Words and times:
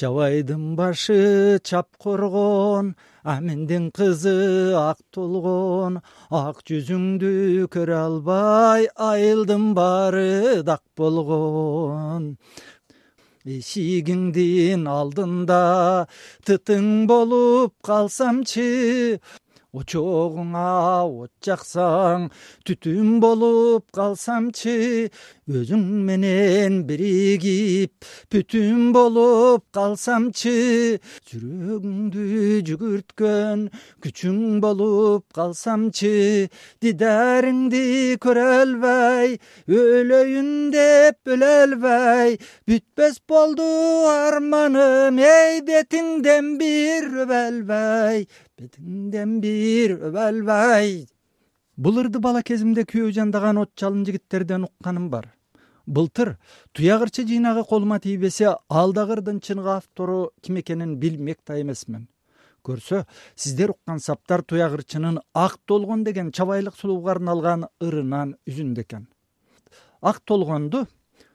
жабайдын 0.00 0.76
башы 0.76 1.60
чапкоргон 1.68 2.94
аминдин 3.22 3.90
кызы 3.92 4.72
ак 4.72 4.98
толгон. 5.12 6.00
Ак 6.30 6.62
жүзүңдү 6.64 7.68
көрө 7.74 7.96
албай 8.06 8.88
айылдын 8.96 9.74
баары 9.76 10.62
дак 10.64 10.82
болгон. 10.96 12.36
Эшигиңдин 13.44 14.86
алдында 14.88 16.06
тытың 16.48 17.06
болуп 17.10 17.74
калсамчы 17.84 19.20
очогуңа 19.76 20.68
от 21.06 21.30
жаксаң 21.46 22.26
түтүн 22.66 23.20
болуп 23.22 23.86
калсамчы 23.94 24.74
өзүң 25.50 25.84
менен 26.06 26.80
биригип 26.88 28.08
бүтүн 28.32 28.90
болуп 28.94 29.64
калсамчы 29.76 30.54
жүрөгүңдү 31.30 32.26
жүгүрткөн 32.70 33.64
күчүң 34.02 34.58
болуп 34.64 35.26
калсамчы 35.38 36.12
дидариңди 36.82 37.84
көрө 38.26 38.46
албай 38.60 39.38
өлөйүн 39.70 40.52
деп 40.74 41.34
өлө 41.36 41.54
албай 41.64 42.38
бүтпөс 42.66 43.22
болду 43.30 43.70
арманым 44.10 45.22
эй 45.30 45.62
бетиңден 45.66 46.54
бир 46.60 47.10
өбө 47.24 47.42
албай 47.46 48.26
бетиңден 48.60 49.38
бир 49.40 49.94
өбө 50.10 50.20
албай 50.20 50.90
бул 51.80 52.00
ырды 52.02 52.20
бала 52.20 52.42
кезимде 52.44 52.84
күйөө 52.90 53.14
жандаган 53.16 53.60
от 53.62 53.70
жалын 53.80 54.02
жигиттерден 54.04 54.66
укканым 54.66 55.06
бар. 55.08 55.30
Былтыр 55.86 56.34
туяк 56.76 57.06
ырчы 57.06 57.24
жыйнагы 57.30 57.64
колума 57.64 57.98
тийбесе 58.04 58.50
ал 58.68 58.92
дагы 58.92 59.16
ырдын 59.16 59.40
чыныгы 59.40 59.72
автору 59.78 60.18
ким 60.42 60.60
экенин 60.60 60.98
билмек 61.00 61.38
да 61.46 61.56
эмесмин. 61.60 62.08
Көрсө 62.62 63.06
сиздер 63.34 63.72
уккан 63.72 63.98
саптар 64.04 64.42
туяк 64.42 64.76
ырчынын 64.76 65.22
ак 65.32 65.56
толгон 65.64 66.04
деген 66.04 66.30
чабайлык 66.30 66.76
сулууга 66.76 67.14
арналган 67.16 67.64
ырынан 67.80 68.36
үзүндү 68.46 68.84
экен. 68.84 69.08
Ак 70.02 70.20
толгонду 70.20 70.84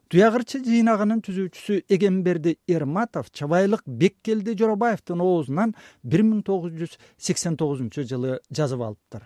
туяк 0.10 0.36
ырчы 0.40 0.62
жыйнагынын 0.66 1.22
түзүүчүсү 1.26 1.80
эгемберди 1.96 2.56
эрматов 2.70 3.32
чабайлык 3.34 3.84
беккелди 3.86 4.56
жоробаевдин 4.60 5.24
оозунан 5.26 5.74
бир 6.04 6.24
миң 6.28 6.44
тогуз 6.46 6.76
жүз 6.78 6.98
сексен 7.18 7.58
тогузунчу 7.58 8.06
жылы 8.06 8.40
жазып 8.52 8.84
алыптыр. 8.86 9.26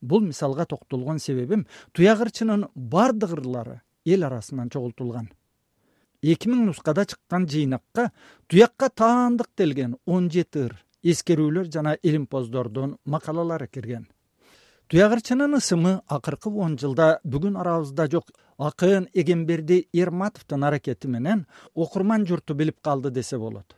Бул 0.00 0.20
мисалга 0.24 0.66
токтолгон 0.66 1.18
себебим 1.18 1.66
туяк 1.92 2.20
ырчынын 2.26 2.68
баардык 2.74 3.32
ырлары 3.38 3.80
эл 4.04 4.24
арасынан 4.28 4.70
чогултулган. 4.70 5.30
Эки 6.22 6.48
миң 6.52 6.66
нускада 6.68 7.06
чыккан 7.08 7.48
жыйнакка 7.48 8.10
туякка 8.46 8.90
таандык 8.90 9.48
делген 9.56 9.96
он 10.04 10.30
жети 10.30 10.66
ыр 10.68 10.76
эскерүүлөр 11.02 11.72
жана 11.72 11.96
илимпоздордун 12.02 12.98
макалалары 13.04 13.68
кирген 13.68 14.06
туяк 14.90 15.12
ырчынын 15.14 15.54
ысымы 15.54 15.92
акыркы 16.10 16.50
он 16.50 16.72
жылда 16.78 17.20
бүгүн 17.22 17.56
арабызда 17.62 18.08
жок. 18.10 18.32
Акын 18.58 19.06
эгемберди 19.14 19.86
эрматовдун 19.94 20.64
аракети 20.64 21.06
менен 21.06 21.46
окурман 21.74 22.26
журту 22.26 22.54
билип 22.54 22.80
калды 22.82 23.10
десе 23.10 23.38
болот. 23.38 23.76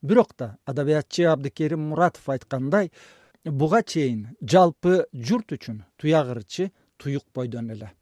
Бирок 0.00 0.32
да 0.38 0.56
адабиятчы 0.64 1.24
абдыкерим 1.24 1.80
муратов 1.90 2.28
айткандай 2.28 2.90
буга 3.44 3.82
чейин 3.82 4.36
жалпы 4.40 5.04
журт 5.12 5.52
үчүн 5.52 5.84
туяк 5.98 6.32
ырчы 6.32 6.72
туюк 6.96 7.24
бойдон 7.34 7.70
эле. 7.70 7.92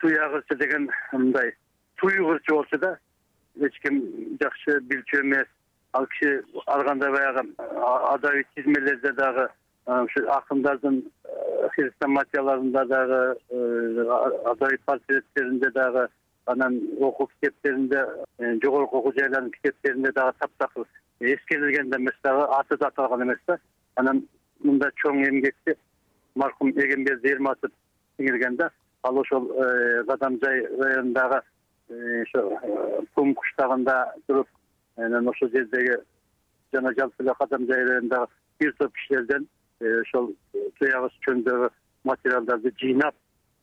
Туяк 0.00 0.34
ырчы 0.34 0.58
деген 0.58 0.90
мындай 1.12 1.54
туюк 1.94 2.34
ырчы 2.34 2.54
болчу 2.54 2.78
да 2.78 2.98
эч 3.54 3.78
ким 3.82 4.02
жакшы 4.42 4.80
билчү 4.80 5.22
эмес. 5.22 5.46
Ал 5.92 6.06
киши 6.06 6.42
ар 6.66 6.84
кандай 6.84 7.10
баягы 7.12 7.54
адабий 8.10 8.46
чизмелерде 8.56 9.12
дагы 9.12 9.48
ушу 9.86 10.26
акындардын 10.30 11.02
хрестоматияларында 11.74 12.84
дагы 12.86 13.20
э, 13.50 14.06
адабий 14.44 14.78
портреттеринде 14.86 15.70
дагы 15.70 16.08
анан 16.46 16.80
окуу 17.00 17.26
китептеринде 17.26 18.04
э, 18.38 18.58
жогорку 18.62 18.98
окуу 18.98 19.12
жайлардын 19.16 19.50
китептеринде 19.50 20.12
дагы 20.12 20.32
таптакыр 20.38 20.86
эскерилген 21.20 21.90
да 21.90 21.98
эмес 21.98 22.14
дагы 22.22 22.46
аты 22.58 22.76
да 22.76 22.86
аталган 22.88 23.22
эмес 23.22 23.38
да. 23.46 23.58
Анан 23.96 24.26
мындай 24.62 24.90
чоң 25.02 25.22
эмгекти 25.28 25.76
маркум 26.34 26.70
эгемберди 26.70 27.32
эрматов 27.32 27.70
сиңирген 28.18 28.56
да. 28.56 28.70
Ал 29.02 29.18
ошол 29.18 29.50
э, 29.50 30.04
кадамжай 30.04 30.66
районундагы 30.78 31.42
ошо 32.22 32.60
кум 33.14 33.34
куштагында 33.34 34.14
туруп 34.26 34.48
анан 34.96 35.28
ошол 35.28 35.50
жердеги 35.50 35.96
жана 36.72 36.94
жалпы 36.98 37.24
эле 37.24 37.34
кадамжай 37.38 37.84
районундагы 37.84 38.30
бир 38.60 38.74
топ 38.78 38.94
кишилерден 38.94 39.48
ошол 40.02 40.34
туягыбыз 40.78 41.18
жөнүндөгү 41.26 41.70
материалдарды 42.04 42.72
жыйнап 42.80 43.14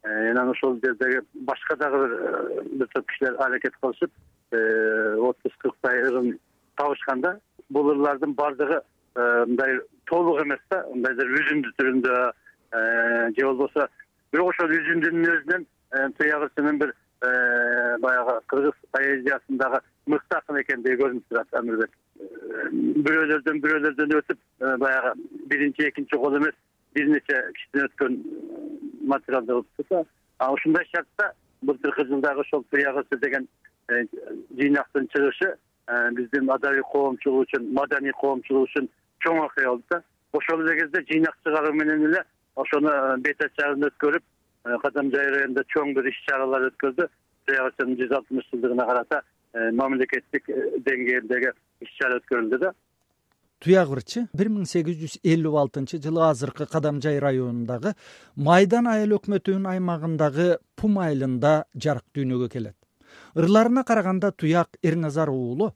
э, 0.04 0.32
анан 0.32 0.50
ошол 0.50 0.80
жердеги 0.84 1.22
башка 1.34 1.76
дагы 1.76 2.08
бир 2.08 2.14
э, 2.14 2.64
бир 2.72 2.88
топ 2.94 3.08
кишилер 3.08 3.36
аракет 3.40 3.76
кылышып 3.82 4.12
э, 4.52 5.16
отуз 5.16 5.54
кырктай 5.60 6.02
ырын 6.08 6.38
табышкан 6.78 7.22
да 7.22 7.40
бул 7.70 7.92
ырлардын 7.92 8.34
баардыгы 8.34 8.82
мындай 9.16 9.80
толук 10.06 10.42
эмес 10.42 10.62
да 10.72 10.84
мындайдыр 10.94 11.34
үзүндү 11.42 11.74
түрүндө 11.78 12.16
же 13.36 13.46
болбосо 13.46 13.88
бирок 14.32 14.54
ошол 14.54 14.72
үзүндүнүн 14.78 15.32
өзүнөн 15.34 15.66
туяк 16.18 16.46
ырчынын 16.48 16.80
бир 16.80 16.94
баягы 18.00 18.40
кыргыз 18.48 18.78
поэзиясындагы 18.96 19.82
мыкты 20.06 20.38
акын 20.38 20.62
экендиги 20.62 21.02
көрүнүп 21.02 21.26
турат 21.30 21.58
амирбек. 21.60 21.92
Бирөөлөрдөн 23.06 23.60
бирөөлөрдөн 23.66 24.16
өтүп 24.22 24.40
баягы 24.80 25.14
биринчи 25.50 25.90
экинчи 25.90 26.18
кол 26.18 26.38
эмес. 26.38 26.56
Бир 26.94 27.08
нече 27.08 27.42
кишиден 27.54 27.86
өткөн 27.90 28.16
материалды 29.06 29.54
кылып 29.54 29.68
турса 29.78 30.06
а 30.40 30.54
ушундай 30.54 30.86
шартта 30.94 31.34
былтыркы 31.62 32.06
жылдагы 32.08 32.42
ошол 32.42 32.66
ырчы 32.72 33.18
деген 33.20 33.48
э, 33.90 34.06
жыйнактын 34.58 35.08
чыгышы 35.08 35.56
э, 35.88 36.12
биздин 36.12 36.50
адабий 36.50 36.82
коомчулук 36.92 37.48
үчүн 37.48 37.74
маданий 37.74 38.14
коомчулук 38.22 38.70
үчүн 38.70 38.90
чоң 39.20 39.44
окуя 39.46 39.68
болду 39.68 39.84
да. 39.90 40.02
Ошол 40.32 40.62
эле 40.66 40.80
кезде 40.82 41.04
жыйнак 41.12 41.36
чыгаруу 41.44 41.74
менен 41.74 42.06
эле 42.08 42.24
ошону 42.56 42.90
э, 42.90 43.18
бет 43.18 43.44
ачарын 43.44 43.90
өткөрүп 43.90 44.24
кадамжай 44.82 45.32
районунда 45.34 45.64
чоң 45.74 45.94
бир 45.94 46.08
иш 46.08 46.24
чаралар 46.30 46.70
өткөрдү. 46.72 47.10
Ырчынын 47.50 47.98
жүз 47.98 48.12
алтымыш 48.14 48.46
жылдыгына 48.52 48.86
карата 48.86 49.24
мамлекеттик 49.74 50.46
деңгээлдеги 50.86 51.52
иш 51.82 51.96
чара 51.98 52.20
өткөрүлдү 52.20 52.60
да 52.62 52.74
туяк 53.64 53.92
ырчы 53.92 54.26
бир 54.40 54.50
миң 54.52 54.66
сегиз 54.70 54.98
жүз 55.02 55.16
элүү 55.28 55.58
алтынчы 55.62 56.00
жылы 56.04 56.24
азыркы 56.30 56.68
кадамжай 56.72 57.20
районундагы 57.20 57.94
майдан 58.36 58.88
айыл 58.88 59.18
өкмөтүнүн 59.18 59.68
аймагындагы 59.74 60.50
пум 60.80 61.00
айылында 61.04 61.54
жарык 61.76 62.06
дүйнөгө 62.16 62.50
келет. 62.56 62.78
Ырларына 63.36 63.84
караганда 63.84 64.32
туяк 64.32 64.80
эрназар 64.82 65.32
уулу 65.34 65.74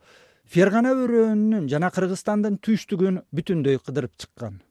фергана 0.48 0.94
өрөөнүнүн 0.96 1.68
жана 1.72 1.92
кыргызстандын 1.92 2.62
түштүгүн 2.64 3.20
бүтүндөй 3.36 3.82
кыдырып 3.84 4.16
чыккан. 4.16 4.62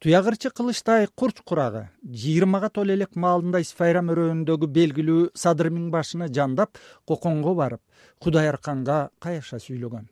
Туяк 0.00 0.26
ырчы 0.32 0.50
кылычтай 0.52 1.08
курч 1.14 1.44
курагы 1.44 1.86
жыйырмага 2.04 2.72
толо 2.72 2.96
элек 2.96 3.16
маалында 3.16 3.60
исфайрам 3.64 4.12
өрөөнүндөгү 4.12 4.72
белгилүү 4.80 5.22
садыр 5.44 5.72
миң 5.72 5.88
башыны 5.92 6.32
жандап 6.32 6.76
коконго 7.04 7.56
барып 7.56 7.80
кудайарканга 8.20 9.08
каяша 9.20 9.60
сүйлөгөн 9.60 10.06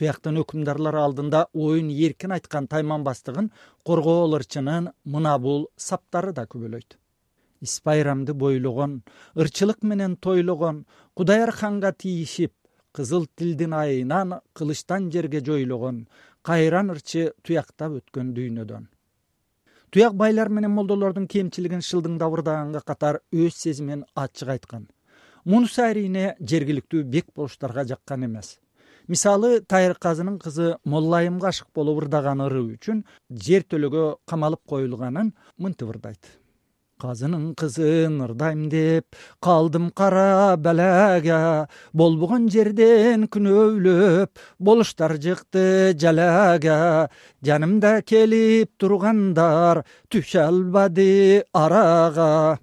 туяктын 0.00 0.38
өкүмдарлар 0.40 0.96
алдында 0.96 1.42
оюн 1.52 1.90
эркин 1.92 2.32
айткан 2.32 2.66
тайманбастыгын 2.72 3.50
коргоол 3.84 4.36
ырчынын 4.38 4.86
мына 5.04 5.34
бул 5.44 5.66
саптары 5.76 6.32
да 6.32 6.46
күбөлөйт. 6.48 6.96
Ис 7.60 7.74
байрамды 7.84 8.32
бойлогон 8.32 8.94
ырчылык 9.36 9.82
менен 9.90 10.14
тойлогон 10.16 10.86
кудайарханга 11.14 11.92
тийишип 11.92 12.54
кызыл 12.96 13.26
тилдин 13.36 13.74
айынан 13.76 14.38
кылычтан 14.54 15.10
жерге 15.12 15.44
жойлогон 15.44 16.06
кайран 16.42 16.94
ырчы 16.96 17.34
туяктап 17.42 17.98
өткөн 18.00 18.32
дүйнөдөн. 18.38 18.88
Туяк 19.90 20.14
байлар 20.14 20.48
менен 20.48 20.72
молдолордун 20.78 21.28
кемчилигин 21.28 21.84
шылдыңдап 21.84 22.82
катар 22.86 23.20
өз 23.32 23.52
сезимин 23.52 24.06
ачык 24.14 24.48
айткан. 24.48 24.88
Мунусу 25.44 25.82
әрине 25.82 26.36
жергиликтүү 26.40 27.04
бек 27.04 27.26
болуштарга 27.36 27.84
жаккан 27.84 28.24
эмес 28.24 28.56
мисалы 29.08 29.60
тайыр 29.60 29.94
казынын 29.94 30.38
кызы 30.38 30.76
моллайымга 30.84 31.48
ашык 31.52 31.68
болуп 31.74 32.04
ырдаган 32.04 32.44
ыры 32.46 32.62
үчүн 32.74 33.04
жер 33.46 33.64
төлөгө 33.70 34.04
камалып 34.26 34.62
коюлганын 34.68 35.32
мынтип 35.58 35.94
ырдайт 35.94 36.36
казынын 37.00 37.54
кызын 37.58 38.20
ырдайм 38.26 38.68
деп 38.72 39.16
калдым 39.42 39.90
кара 39.90 40.56
балага 40.56 41.68
болбогон 41.96 42.48
жерден 42.52 43.26
күнөөлөп 43.32 44.42
болуштар 44.58 45.16
жыкты 45.24 45.64
жалаага 46.02 47.08
жанымда 47.46 47.94
келип 48.10 48.74
тургандар 48.80 49.84
түшө 50.12 50.42
албады 50.44 51.08
арага 51.64 52.58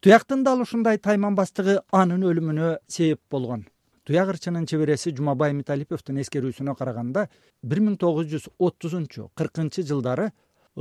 туяктын 0.00 0.44
дал 0.46 0.62
ушундай 0.62 1.02
тайманбастыгы 1.02 1.80
анын 2.02 2.22
өлүмүнө 2.30 2.76
себеп 2.86 3.20
болгон 3.30 3.66
туяк 4.08 4.30
ырчынын 4.32 4.64
чебереси 4.64 5.10
жумабай 5.12 5.52
миталиповдун 5.52 6.22
эскерүүсүнө 6.22 6.72
караганда 6.78 7.26
бир 7.62 7.80
миң 7.84 7.98
тогуз 8.00 8.30
жүз 8.30 8.46
отузунчу 8.56 9.26
кыркынчы 9.36 9.84
жылдары 9.90 10.30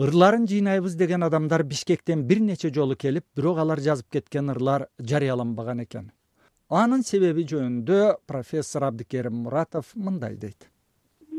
ырларын 0.06 0.46
жыйнайбыз 0.48 0.96
деген 0.96 1.28
адамдар 1.28 1.66
бишкектен 1.68 2.24
бир 2.30 2.40
нече 2.40 2.72
жолу 2.78 2.96
келип 2.96 3.26
бирок 3.36 3.60
алар 3.66 3.84
жазып 3.84 4.08
кеткен 4.16 4.54
ырлар 4.54 4.88
жарыяланбаган 5.12 5.84
экен. 5.84 6.08
Анын 6.70 7.04
себеби 7.04 7.44
жөнүндө 7.52 8.00
профессор 8.32 8.88
абдикерим 8.88 9.44
муратов 9.44 9.92
мындай 9.96 10.40
дейт. 10.40 10.70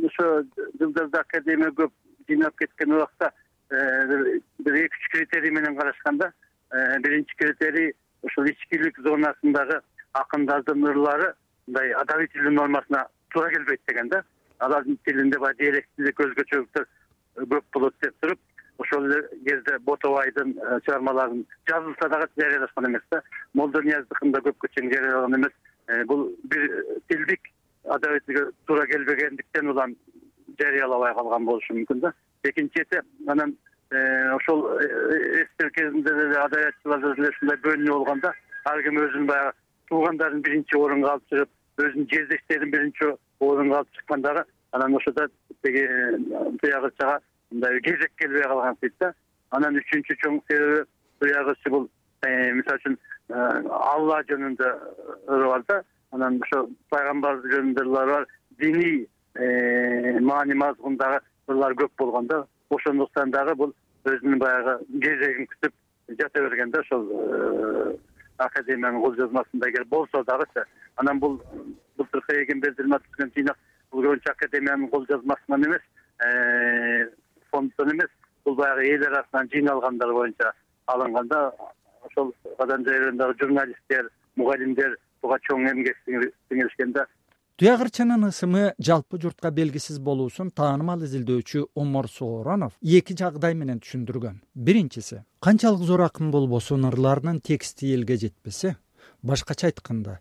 Ошо 0.05 0.45
жылдарда 0.81 1.25
академия 1.25 1.73
көп 1.73 1.97
жыйнап 2.29 2.57
кеткен 2.61 2.93
убакта 2.99 3.33
э, 3.71 4.41
бир 4.59 4.81
эки 4.85 4.93
үч 4.93 5.11
критерий 5.17 5.57
менен 5.57 5.77
карашканда 5.77 6.35
э, 6.71 7.01
биринчи 7.01 7.35
критерий 7.37 7.95
ушул 8.21 8.45
ичкилик 8.45 9.01
зонасындагы 9.01 9.81
акындардын 10.13 10.91
ырлары 10.93 11.35
мындай 11.69 11.93
адабий 11.93 12.29
тилдин 12.33 12.55
нормасына 12.55 13.07
туура 13.31 13.51
келбейт 13.51 13.81
деген 13.87 14.09
да. 14.09 14.25
Алардын 14.59 14.99
тилинде 15.05 15.39
баягы 15.39 15.65
диалектилик 15.65 16.21
өзгөчөлүктөр 16.21 16.87
көп 17.53 17.65
болот 17.73 17.95
деп 18.03 18.15
туруп 18.21 18.39
ошол 18.79 19.07
эле 19.07 19.23
кезде 19.45 19.79
ботобайдын 19.79 20.57
э, 20.57 20.81
чыгармаларын 20.87 21.45
жазылса 21.69 22.09
дагы 22.09 22.29
жарыялашкан 22.37 22.87
эмес 22.87 23.03
да. 23.11 23.23
Молдонияздыкын 23.55 24.33
да 24.33 24.41
көпкө 24.41 24.69
чейин 24.75 24.93
жарыялаган 24.93 25.37
эмес. 25.37 25.53
Э, 25.89 26.05
бул 26.05 26.33
бир 26.45 26.85
тилдик 27.09 27.41
адабий 27.85 28.21
тилге 28.27 28.51
туура 28.67 28.87
келбегендиктен 28.87 29.69
улам 29.69 29.97
жарыялабай 30.59 31.15
калган 31.15 31.45
болушу 31.45 31.75
мүмкүн 31.75 32.01
да. 32.01 32.13
Экинчи 32.45 32.85
чети 32.85 33.03
анан 33.27 33.57
э, 33.91 34.31
ошол 34.37 34.67
эстер 34.79 35.71
кезинде 35.71 36.15
деле 36.15 36.39
адабиятчыларда 36.39 37.15
деле 37.15 37.29
ушундай 37.35 37.57
бөлүнүү 37.67 37.99
болгон 37.99 38.21
да. 38.21 38.33
Ар 38.65 38.83
ким 38.83 38.99
өзүнүн 38.99 39.27
баягы 39.27 39.57
туугандарын 39.89 40.43
биринчи 40.43 40.77
орунга 40.77 41.13
алып 41.13 41.31
чыгып 41.31 41.51
өзүнүн 41.79 42.09
жездештерин 42.13 42.71
биринчи 42.71 43.13
орунга 43.41 43.81
алып 43.81 43.93
чыккан 43.97 44.23
дагы 44.23 44.45
анан 44.73 44.97
ошодо 44.97 45.29
тиги 45.63 45.87
туяк 46.61 46.85
ырчага 46.91 47.21
мындай 47.51 47.81
кезек 47.81 48.13
келбей 48.19 48.43
калган 48.43 48.77
дейт 48.81 48.95
да. 49.01 49.13
Анан 49.51 49.79
үчүнчү 49.81 50.17
чоң 50.23 50.41
себеби 50.49 50.85
туяк 51.21 51.49
ырчы 51.55 51.71
бул 51.71 51.89
э, 52.23 52.53
мисалы 52.53 52.81
үчүн 52.83 52.99
э, 52.99 53.63
алла 53.71 54.21
жөнүндө 54.29 54.73
ыры 55.29 55.49
бар 55.53 55.65
да. 55.69 55.83
Анан 56.13 56.41
ошо 56.43 56.67
пайгамбар 56.91 57.41
жөнүндө 57.47 57.87
бар 57.95 58.27
диний 58.61 59.07
э, 59.35 60.19
маани 60.21 60.55
мазмундагы 60.55 61.23
ырлар 61.49 61.77
көп 61.81 61.93
болгон 61.99 62.27
да. 62.27 62.45
Ошондуктан 62.71 63.31
дагы 63.31 63.55
бул 63.55 63.75
өзүнүн 64.05 64.39
баягы 64.39 64.79
кезегин 65.01 65.49
күтүп 65.55 66.19
жата 66.21 66.43
берген 66.43 66.71
да 66.71 66.81
ошол 66.81 67.09
академиянын 68.39 69.03
кол 69.03 69.17
жазмасында 69.17 69.69
эгер 69.69 69.85
болсо 69.85 70.23
дагычы 70.25 70.65
анан 70.97 71.21
бул 71.21 71.41
былтыркы 71.99 72.43
эгембер 72.43 72.75
жыйырма 72.79 73.01
түзгөн 73.07 73.33
жыйнак 73.35 73.59
бул 73.91 74.05
көбүнчө 74.05 74.33
академиянын 74.33 74.91
кол 74.93 75.07
жазмасынан 75.11 75.67
эмес 75.67 75.85
э, 76.25 77.09
фонддон 77.51 77.93
эмес 77.95 78.11
бул 78.45 78.57
баягы 78.57 78.89
эл 78.95 79.07
арасынан 79.11 79.51
жыйналгандар 79.53 80.13
боюнча 80.13 80.53
алынган 80.87 81.29
да 81.29 81.53
ошол 82.03 82.35
каданжай 82.59 82.99
районундагы 82.99 83.39
журналисттер 83.41 84.11
мугалимдер 84.37 84.97
буга 85.23 85.39
чоң 85.49 85.69
эмгек 85.73 85.97
сиңиришкен 86.07 86.93
да 86.93 87.07
туяк 87.59 87.81
ырчынын 87.83 88.29
ысымы 88.29 88.61
жалпы 88.79 89.19
журтка 89.19 89.51
белгисиз 89.51 89.97
болуусун 89.99 90.53
таанымал 90.55 91.01
изилдөөчү 91.03 91.65
омор 91.75 92.07
сооронов 92.07 92.77
эки 92.83 93.17
жагдай 93.19 93.57
менен 93.59 93.81
түшүндүргөн. 93.83 94.37
Биринчиси 94.55 95.25
канчалык 95.43 95.83
зор 95.89 96.05
акын 96.07 96.31
болбосун 96.31 96.87
ырларынын 96.87 97.41
тексти 97.43 97.91
элге 97.97 98.15
жетпесе 98.23 98.77
башкача 99.23 99.73
айтканда 99.73 100.21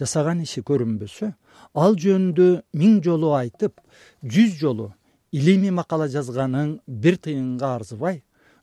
жасаган 0.00 0.40
иши 0.46 0.64
көрүнбөсө 0.64 1.28
ал 1.74 1.98
жөнүндө 2.06 2.48
миң 2.80 3.02
жолу 3.04 3.34
айтып 3.36 3.84
жүз 4.24 4.56
жолу 4.56 4.88
илимий 5.30 5.76
макала 5.82 6.08
жазганын 6.08 6.78
бир 6.86 7.20
тыйынга 7.20 7.74
арзыбай 7.74 8.22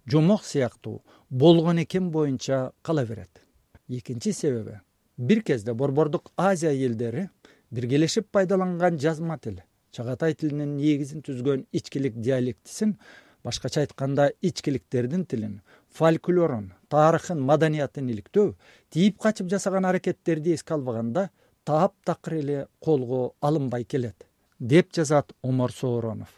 жомок 0.10 0.50
сыяктуу 0.50 1.04
болгон 1.30 1.83
экен 1.86 2.10
боюнча 2.10 2.72
кала 2.81 3.06
берет. 3.06 3.30
Экинчи 3.88 4.33
себеби 4.33 4.80
бир 5.16 5.44
кезде 5.44 5.74
борбордук 5.74 6.31
азия 6.36 6.74
элдери 6.74 7.30
биргелешип 7.75 8.27
пайдаланган 8.31 9.00
жазма 9.00 9.38
тил 9.38 9.62
чагатай 9.95 10.36
тилинин 10.39 10.75
негизин 10.77 11.24
түзгөн 11.25 11.66
ичкилик 11.80 12.18
диалектисин 12.27 12.95
башкача 13.45 13.81
айтканда 13.86 14.31
ичкиликтердин 14.42 15.25
тилин 15.31 15.60
фольклорун 15.98 16.72
тарыхын 16.92 17.42
маданиятын 17.50 18.10
иликтөө 18.13 18.54
тийип 18.95 19.19
качып 19.25 19.51
жасаган 19.54 19.86
аракеттерди 19.92 20.56
эске 20.56 20.75
албаганда 20.77 21.30
таптакыр 21.66 22.39
эле 22.39 22.57
колго 22.80 23.22
алынбай 23.42 23.83
келет 23.83 24.27
деп 24.60 24.92
жазат 24.95 25.33
омор 25.42 25.72
сооронов. 25.72 26.30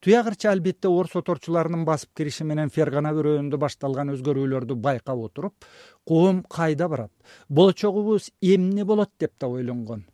Туяк 0.00 0.26
ырчы 0.30 0.48
албетте 0.48 0.88
орус 0.88 1.16
оторчуларынын 1.18 1.84
басып 1.84 2.12
кириши 2.14 2.44
менен 2.44 2.70
фергана 2.70 3.10
бөрөөнүндө 3.16 3.58
башталган 3.58 4.12
өзгөрүүлөрдү 4.14 4.76
байкап 4.88 5.18
отуруп 5.28 5.66
коом 6.06 6.44
кайда 6.48 6.88
барат? 6.88 7.12
Болочогубуз 7.48 8.30
эмне 8.40 8.84
болот 8.84 9.10
деп 9.18 9.32
да 9.40 9.48
ойлонгон 9.48 10.04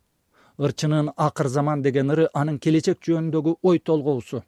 ырчынын 0.57 1.11
акыр 1.17 1.47
заман 1.47 1.81
деген 1.81 2.11
ыры 2.11 2.29
анын 2.33 2.59
келечек 2.59 2.99
жөнүндөгү 3.07 3.55
ой 3.61 3.79
толгоусу. 3.79 4.43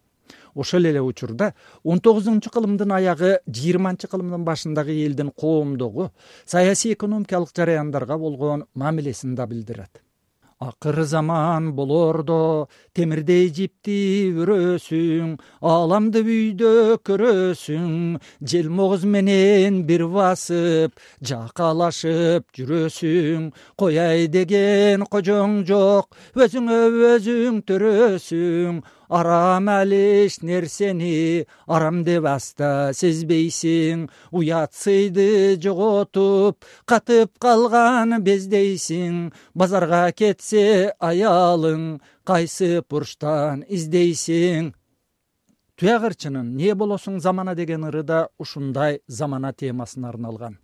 Ошол 0.56 0.86
эле 0.86 1.02
учурда 1.02 1.54
он 1.84 2.00
тогузунчу 2.00 2.50
кылымдын 2.50 2.92
аягы 2.98 3.40
жыйырманчы 3.48 4.08
кылымдын 4.08 4.46
башындагы 4.48 4.96
элдин 5.06 5.32
коомдогу 5.32 6.12
саясий 6.46 6.94
экономикалык 6.94 7.52
жараяндарга 7.56 8.18
болгон 8.18 8.66
мамилесин 8.74 9.36
да 9.36 9.46
билдирет 9.46 10.05
акыр 10.60 11.04
заман 11.04 11.74
болордо 11.76 12.68
темирдей 12.96 13.50
жипти 13.52 14.32
өрөөсүң 14.40 15.36
ааламды 15.60 16.22
бүйдө 16.24 16.72
көрөсүң 17.04 18.22
желмогуз 18.40 19.04
менен 19.04 19.82
бир 19.90 20.06
басып 20.08 20.96
жакалашып 21.20 22.48
жүрөсүң. 22.56 23.52
Кояй 23.76 24.30
деген 24.32 25.04
кожоң 25.12 25.66
жок 25.68 26.16
өзүңө 26.40 26.80
өзүң 27.12 27.60
төрөсүң 27.68 28.80
арам 29.10 29.70
алиш 29.70 30.42
нерсени? 30.42 31.46
Арам 31.68 32.04
деп 32.04 32.26
аста 32.26 32.92
сезбейсиң. 32.94 34.10
Уят 34.32 34.74
сыйды 34.74 35.58
жоготуп 35.62 36.66
катып 36.86 37.38
калган 37.40 38.22
бездейсиң. 38.24 39.32
Базарга 39.54 40.12
кетсе 40.12 40.94
аялың 41.00 42.02
кайсы 42.24 42.82
бурчтан 42.90 43.64
издейсиң. 43.70 44.74
Туяк 45.76 46.06
ырчынын 46.08 46.54
эмне 46.54 46.76
болосуң 46.76 47.20
замана 47.20 47.56
деген 47.56 47.84
ыры 47.84 48.04
да 48.04 48.28
ушундай 48.40 49.02
замана 49.08 49.52
темасына 49.54 50.08
арналган. 50.10 50.60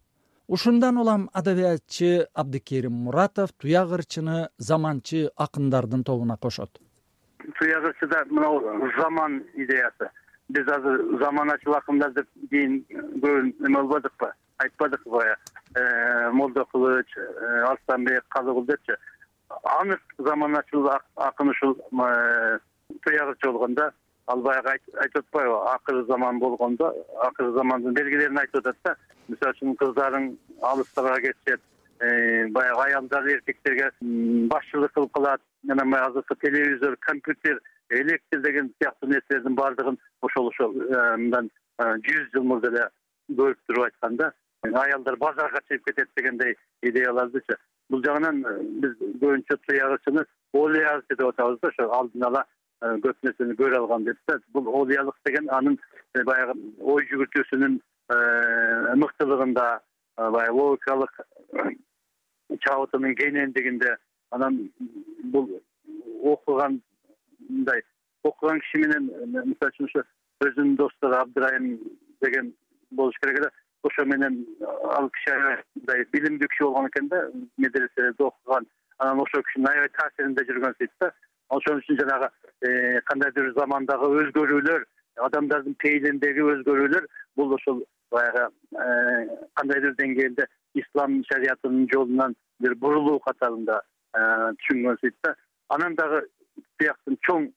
Ушундан 0.48 0.98
улам 0.98 1.29
адабиятчы 1.33 2.27
абдыкерим 2.33 2.93
муратов 2.93 3.51
туяк 3.57 3.91
ырчыны 3.98 4.50
заманчы 4.57 5.29
акындардын 5.36 6.03
тобуна 6.03 6.38
кошот 6.38 6.79
туяк 7.60 7.83
ырчыда 7.83 8.25
мынау 8.29 8.62
заман 8.98 9.43
идеясы. 9.53 10.10
Биз 10.50 10.67
азыр 10.67 11.19
заманачыл 11.19 11.75
акындар 11.75 12.12
деп 12.12 12.27
кийин 12.50 12.83
көп 12.91 13.65
эме 13.65 13.75
кылбадыкпы 13.75 14.31
айтпадыкпы 14.57 15.10
баягы. 15.10 15.38
Э, 15.75 16.31
молдо 16.31 16.65
кылыч 16.65 17.07
э, 17.17 17.63
арстанбек 17.63 18.25
калыгул 18.29 18.65
депчи. 18.65 18.93
Анык 19.63 20.01
заманачыл 20.17 20.89
акын 21.15 21.50
ушул 21.50 21.77
э, 21.77 22.60
туяк 23.03 23.29
ырчы 23.29 23.51
болгон 23.51 23.75
да 23.75 23.91
ал 24.27 24.41
баягы 24.41 24.69
айтып 24.69 25.25
атпайбы 25.25 25.57
акыр 25.74 26.05
заман 26.05 26.39
болгондо 26.39 26.93
акыр 27.21 27.51
замандын 27.53 27.93
белгилерин 27.93 28.38
айтып 28.38 28.65
атат 28.65 28.77
да. 28.83 28.95
Мисалы 29.27 29.53
үчүн 29.53 29.75
кыздарың 29.79 30.31
алыстарга 30.62 31.21
кетишет 31.21 31.62
баягы 32.01 32.81
аялдар 32.86 33.27
эркектерге 33.36 33.91
башчылык 34.50 34.93
кылып 34.93 35.12
калат 35.13 35.41
анан 35.70 35.91
баягы 35.91 36.10
азыркы 36.10 36.36
телевизор 36.41 36.98
компьютер 36.98 37.62
электр 37.91 38.41
деген 38.41 38.74
сыяктуу 38.79 39.10
нерселердин 39.10 39.55
баардыгын 39.55 39.98
ошол 40.22 40.48
ошол 40.48 40.75
э, 40.81 41.17
мындан 41.17 41.50
э, 41.77 41.96
жүз 42.08 42.31
жыл 42.34 42.43
мурда 42.43 42.70
эле 42.72 42.88
көрүп 43.38 43.60
туруп 43.67 43.86
айткан 43.86 44.15
да. 44.17 44.31
Аялдар 44.63 45.17
базарга 45.17 45.62
чыгып 45.67 45.86
кетет 45.86 46.10
дегендей 46.15 46.55
идеялардычы. 46.81 47.58
Бул 47.89 48.03
жагынан 48.05 48.43
э, 48.46 48.58
биз 48.84 48.96
көбүнчө 49.22 49.60
туяк 49.67 49.98
ырчыны 49.98 50.25
олиялык 50.53 51.05
деп 51.10 51.27
атабыз 51.27 51.60
да 51.62 51.70
ошо 51.74 51.91
алдын 52.00 52.27
ала 52.29 52.46
көп 52.81 53.17
нерсени 53.24 53.53
көрө 53.60 53.84
алган 53.84 54.05
деп 54.05 54.17
да 54.27 54.39
бул 54.53 54.67
олиялык 54.81 55.17
деген 55.25 55.50
анын 55.53 55.77
баягы 56.25 56.55
ой 56.79 57.05
жүгүртүүсүнүн 57.12 57.77
мыктылыгында 59.03 59.67
баягы 60.17 60.55
логикалык 60.58 61.22
чабытынын 62.65 63.15
кенендигинде 63.15 63.95
анан 64.31 64.59
бул 65.33 65.49
окуган 66.23 66.81
мындай 67.49 67.83
окуган 68.23 68.59
киши 68.59 68.83
менен 68.85 69.09
мисалы 69.49 69.71
үчүн 69.71 69.89
ошо 69.89 70.03
өзүнүн 70.45 70.77
достору 70.77 71.17
абдырайым 71.21 71.67
деген 72.21 72.53
болуш 72.91 73.17
керек 73.21 73.39
эле 73.39 73.49
ошо 73.83 74.05
менен 74.05 74.45
ал 74.97 75.09
киши 75.09 75.33
аябай 75.33 75.57
мындай 75.75 76.05
билимдүү 76.13 76.47
киши 76.53 76.63
болгон 76.63 76.89
экен 76.89 77.07
да 77.09 77.21
медреселерде 77.57 78.23
окуган. 78.23 78.67
Анан 78.97 79.21
ошол 79.25 79.43
кишинин 79.43 79.69
аябай 79.69 79.89
таасиринде 79.97 80.45
жүргөн 80.49 80.75
дейт 80.79 80.91
да. 81.01 81.11
Ошон 81.49 81.81
үчүн 81.81 81.99
жанагы 81.99 82.29
э, 82.61 83.01
кандайдыр 83.09 83.49
бир 83.49 83.53
замандагы 83.57 84.11
өзгөрүүлөр 84.21 84.85
адамдардын 85.27 85.75
пейилиндеги 85.83 86.45
өзгөрүүлөр 86.53 87.07
бул 87.35 87.55
ошол 87.57 87.83
баягы 88.11 88.47
э, 88.47 89.27
кандайдыр 89.59 89.95
деңгээлде 89.97 90.47
ислам 90.75 91.21
шариятынын 91.31 91.87
жолунан 91.93 92.35
бир 92.59 92.75
бурулуу 92.75 93.19
катарында 93.25 93.81
э, 94.15 94.21
түшүнгөнсүйт 94.61 95.17
да 95.23 95.35
анан 95.69 95.95
дагы 95.95 96.23
бияктын 96.79 97.17
чоң 97.27 97.49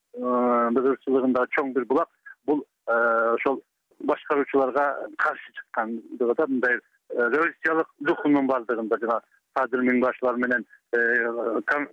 бир 0.74 0.90
ырчылыгындагы 0.94 1.50
чоң 1.56 1.72
бир 1.74 1.86
булак 1.90 2.10
бул 2.46 2.64
ошол 2.86 3.62
башкаруучуларга 4.00 4.84
каршы 5.18 5.52
чыккандыгы 5.58 6.34
да 6.38 6.46
мындай 6.46 6.78
революциялык 7.10 7.88
духунун 8.00 8.46
бардыгында 8.46 8.98
жанагы 9.00 9.26
кадыр 9.54 9.84
миңбашевлар 9.88 10.36
менен 10.36 10.66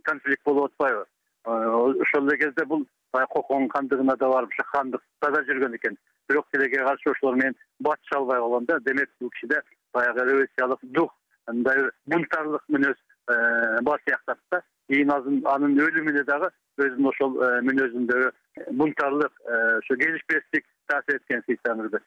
конфликт 0.04 0.44
болуп 0.46 0.72
атпайбы? 0.72 1.06
Ошол 1.46 2.28
эле 2.28 2.38
кезде 2.38 2.66
бул 2.66 2.86
баягы 3.14 3.34
кокоңдун 3.36 3.70
хандыгына 3.74 4.16
да 4.18 4.30
барып 4.30 4.54
ушу 4.54 4.66
хандыкта 4.72 5.32
да 5.32 5.44
жүргөн 5.50 5.76
экен. 5.78 5.98
Бирок 6.30 6.48
тилекке 6.52 6.84
каршы 6.86 7.12
ошолор 7.12 7.36
менен 7.36 7.56
батыша 7.80 8.18
албай 8.20 8.40
калган 8.40 8.66
да 8.66 8.80
демек 8.80 9.10
бул 9.20 9.30
кишиде 9.30 9.62
баягы 9.94 10.26
революциялык 10.26 10.80
дух 10.98 11.12
мындай 11.48 11.90
бунтарлык 12.06 12.64
мүнөз 12.70 12.96
э, 12.96 13.82
бар 13.88 14.02
сыяктат 14.06 14.40
да 14.52 14.62
кийин 14.90 15.12
анын 15.12 15.78
өлүмүнө 15.88 16.24
дагы 16.28 16.52
өзүнүн 16.78 17.12
ошол 17.12 17.38
э, 17.38 17.52
мүнөзүндөгү 17.68 18.32
бунтарлык 18.80 19.34
ошо 19.44 19.94
э, 19.94 20.02
келишпестик 20.04 20.66
таасир 20.88 21.20
эткен 21.20 21.44
сейитамирбек 21.48 22.04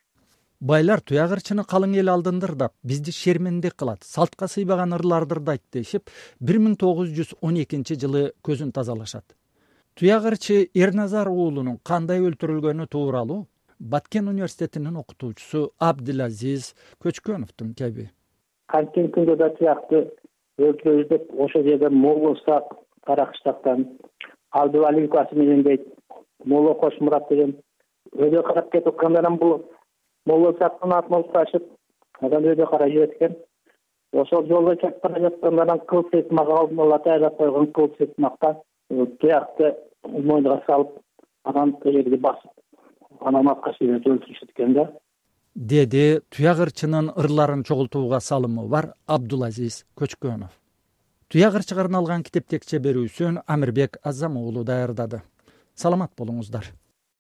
байлар 0.61 1.01
туяк 1.01 1.33
ырчыны 1.37 1.65
калың 1.69 1.97
эл 2.01 2.11
алдында 2.13 2.49
ырдап 2.49 2.75
бизди 2.83 3.13
шермендик 3.13 3.77
кылат 3.77 4.05
салтка 4.09 4.49
сыйбаган 4.49 4.97
ырларды 4.97 5.37
ырдайт 5.39 5.63
дешип 5.73 6.13
бир 6.41 6.61
миң 6.67 6.77
тогуз 6.81 7.11
жүз 7.17 7.35
он 7.41 7.59
экинчи 7.61 7.99
жылы 8.01 8.31
көзүн 8.47 8.73
тазалашат. 8.73 9.25
Туяк 9.95 10.25
ырчы 10.31 10.71
эрназар 10.75 11.29
уулунун 11.29 11.79
кандай 11.85 12.23
өлтүрүлгөнү 12.25 12.87
тууралуу 12.91 13.45
баткен 13.79 14.29
университетинин 14.29 14.97
окутуучусу 14.97 15.73
абдилазиз 15.79 16.75
көчкөновдун 17.03 17.75
кеби 17.79 18.09
канткен 18.73 19.11
күндө 19.17 19.37
да 19.43 19.51
туякты 19.59 20.07
өлтүрөбүз 20.59 21.09
деп 21.11 21.31
ошол 21.47 21.63
жерде 21.69 21.89
молло 21.89 22.35
ысак 22.35 22.75
каракыштактан 23.07 23.87
абдывали 24.51 25.07
укасы 25.07 25.35
менен 25.35 25.63
дейт 25.63 25.87
молло 26.45 26.75
кошмурат 26.75 27.29
деген 27.29 27.57
өйдө 28.13 28.43
карап 28.47 28.71
кетип 28.73 28.89
атканда 28.89 29.19
анан 29.19 29.37
бул 29.39 29.65
молло 30.27 30.53
ысактын 30.53 30.93
атын 30.99 31.17
унутпашып 31.19 31.65
анан 32.21 32.45
өйдө 32.51 32.67
карай 32.71 32.93
жүрөт 32.95 33.17
экен. 33.17 33.37
Ошол 34.13 34.47
жолдо 34.47 34.77
кетип 34.77 35.03
бара 35.03 35.21
жатканда 35.21 35.63
анан 35.63 35.81
кыл 35.91 36.05
сыйытмак 36.11 36.49
алдын 36.59 36.81
ала 36.81 36.99
даярдап 37.05 37.37
койгон 37.39 37.73
кыл 37.73 37.91
сыйытмакта 37.99 38.55
туякты 39.21 39.75
мойнуна 40.05 40.63
салып 40.67 40.99
анан 41.45 41.73
тил 41.83 41.93
жерге 41.93 42.17
басып 42.17 42.51
анан 43.29 43.49
арка 43.49 43.73
сүйрөтүп 43.79 44.13
өлтүрүшөт 44.17 44.53
экен 44.55 44.75
да. 44.77 44.85
Деди 45.55 46.21
туяк 46.35 46.61
ырчынын 46.67 47.13
ырларын 47.15 47.65
чогултууга 47.65 48.21
салымы 48.21 48.67
бар 48.69 48.93
абдулазиз 49.07 49.85
көчкөнов. 49.99 50.53
Туяк 51.29 51.55
ырчыга 51.61 51.85
арналган 51.87 52.23
китептекче 52.23 52.81
берүүсүн 52.83 53.43
амирбек 53.47 53.99
азам 54.03 54.37
уулу 54.37 54.65
даярдады. 54.65 55.23
Саламат 55.75 56.13
болуңуздар 56.19 56.73